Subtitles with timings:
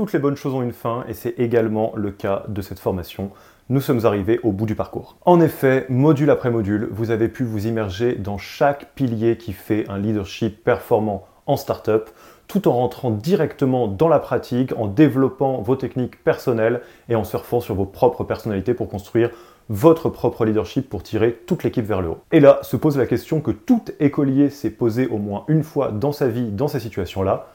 [0.00, 3.32] toutes les bonnes choses ont une fin et c'est également le cas de cette formation.
[3.68, 5.18] Nous sommes arrivés au bout du parcours.
[5.26, 9.86] En effet, module après module, vous avez pu vous immerger dans chaque pilier qui fait
[9.90, 12.08] un leadership performant en startup,
[12.48, 16.80] tout en rentrant directement dans la pratique, en développant vos techniques personnelles
[17.10, 19.28] et en surfant sur vos propres personnalités pour construire
[19.68, 22.18] votre propre leadership pour tirer toute l'équipe vers le haut.
[22.32, 25.92] Et là se pose la question que tout écolier s'est posé au moins une fois
[25.92, 27.48] dans sa vie dans ces situations-là.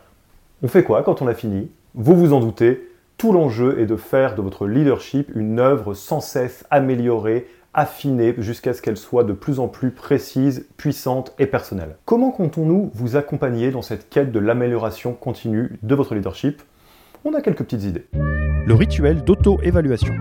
[0.62, 1.72] On fait quoi quand on a fini?
[1.98, 6.20] Vous vous en doutez, tout l'enjeu est de faire de votre leadership une œuvre sans
[6.20, 11.96] cesse améliorée, affinée, jusqu'à ce qu'elle soit de plus en plus précise, puissante et personnelle.
[12.04, 16.62] Comment comptons-nous vous accompagner dans cette quête de l'amélioration continue de votre leadership?
[17.24, 18.08] On a quelques petites idées.
[18.12, 20.16] Le rituel d'auto-évaluation.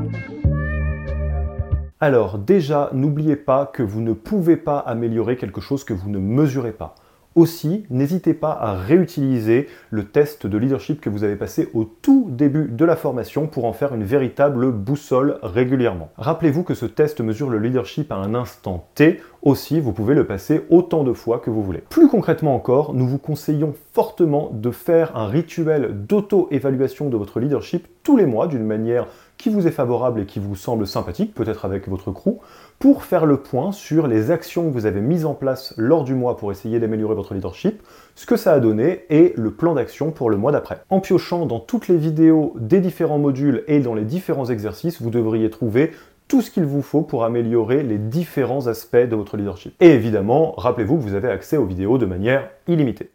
[1.99, 6.21] Alors déjà, n'oubliez pas que vous ne pouvez pas améliorer quelque chose que vous ne
[6.21, 6.95] mesurez pas.
[7.35, 12.29] Aussi, n'hésitez pas à réutiliser le test de leadership que vous avez passé au tout
[12.31, 16.11] début de la formation pour en faire une véritable boussole régulièrement.
[16.17, 19.21] Rappelez-vous que ce test mesure le leadership à un instant T.
[19.43, 21.83] Aussi, vous pouvez le passer autant de fois que vous voulez.
[21.91, 27.87] Plus concrètement encore, nous vous conseillons fortement de faire un rituel d'auto-évaluation de votre leadership
[28.03, 29.07] tous les mois d'une manière
[29.39, 32.41] qui vous est favorable et qui vous semble sympathique, peut-être avec votre crew,
[32.81, 36.15] pour faire le point sur les actions que vous avez mises en place lors du
[36.15, 37.83] mois pour essayer d'améliorer votre leadership,
[38.17, 40.81] ce que ça a donné et le plan d'action pour le mois d'après.
[40.91, 45.11] En piochant dans toutes les vidéos des différents modules et dans les différents exercices, vous
[45.11, 45.93] devriez trouver
[46.27, 49.75] tout ce qu'il vous faut pour améliorer les différents aspects de votre leadership.
[49.81, 53.11] Et évidemment, rappelez-vous que vous avez accès aux vidéos de manière illimitée.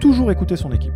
[0.00, 0.92] Toujours écouter son équipe.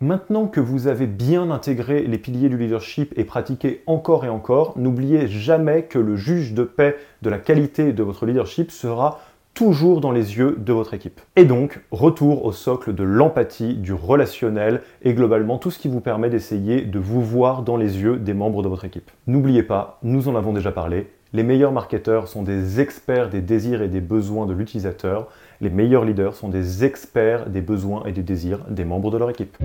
[0.00, 4.74] Maintenant que vous avez bien intégré les piliers du leadership et pratiqué encore et encore,
[4.76, 9.20] n'oubliez jamais que le juge de paix de la qualité de votre leadership sera
[9.54, 11.20] toujours dans les yeux de votre équipe.
[11.36, 16.00] Et donc, retour au socle de l'empathie, du relationnel et globalement tout ce qui vous
[16.00, 19.10] permet d'essayer de vous voir dans les yeux des membres de votre équipe.
[19.26, 23.82] N'oubliez pas, nous en avons déjà parlé, les meilleurs marketeurs sont des experts des désirs
[23.82, 25.28] et des besoins de l'utilisateur.
[25.60, 29.30] Les meilleurs leaders sont des experts des besoins et des désirs des membres de leur
[29.30, 29.56] équipe.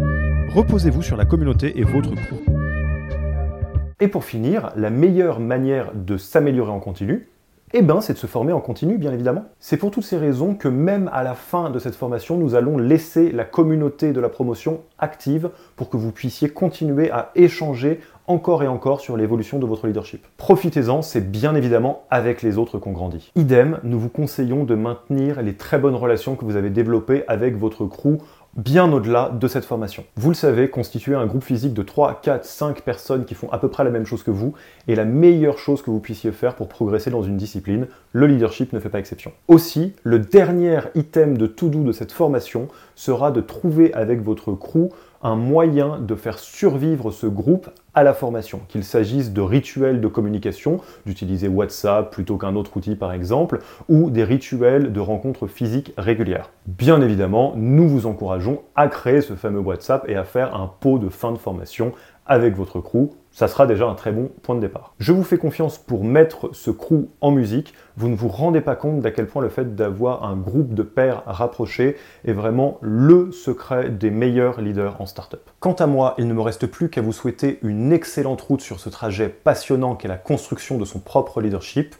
[0.50, 2.38] Reposez-vous sur la communauté et votre crew.
[4.00, 7.28] Et pour finir, la meilleure manière de s'améliorer en continu,
[7.72, 9.46] eh ben, c'est de se former en continu, bien évidemment.
[9.60, 12.80] C'est pour toutes ces raisons que même à la fin de cette formation, nous allons
[12.80, 18.62] laisser la communauté de la promotion active pour que vous puissiez continuer à échanger encore
[18.64, 20.26] et encore sur l'évolution de votre leadership.
[20.38, 23.32] Profitez-en, c'est bien évidemment avec les autres qu'on grandit.
[23.36, 27.58] Idem, nous vous conseillons de maintenir les très bonnes relations que vous avez développées avec
[27.58, 28.20] votre crew
[28.56, 30.04] bien au-delà de cette formation.
[30.16, 33.58] Vous le savez, constituer un groupe physique de 3, 4, 5 personnes qui font à
[33.58, 34.54] peu près la même chose que vous
[34.88, 37.88] est la meilleure chose que vous puissiez faire pour progresser dans une discipline.
[38.12, 39.32] Le leadership ne fait pas exception.
[39.48, 44.54] Aussi, le dernier item de tout doux de cette formation sera de trouver avec votre
[44.54, 44.90] crew
[45.22, 50.08] un moyen de faire survivre ce groupe à la formation, qu'il s'agisse de rituels de
[50.08, 53.60] communication, d'utiliser WhatsApp plutôt qu'un autre outil par exemple,
[53.90, 56.52] ou des rituels de rencontres physiques régulières.
[56.66, 61.00] Bien évidemment, nous vous encourageons à créer ce fameux WhatsApp et à faire un pot
[61.00, 61.92] de fin de formation
[62.26, 64.94] avec votre crew ça sera déjà un très bon point de départ.
[65.00, 67.74] Je vous fais confiance pour mettre ce crew en musique.
[67.96, 70.84] Vous ne vous rendez pas compte d'à quel point le fait d'avoir un groupe de
[70.84, 71.96] pairs rapprochés
[72.26, 75.50] est vraiment le secret des meilleurs leaders en startup.
[75.60, 78.80] Quant à moi, il ne me reste plus qu'à vous souhaiter une excellente route sur
[78.80, 81.96] ce trajet passionnant qu'est la construction de son propre leadership.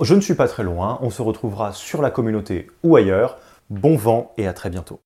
[0.00, 3.38] Je ne suis pas très loin, on se retrouvera sur la communauté ou ailleurs.
[3.68, 5.00] Bon vent et à très bientôt.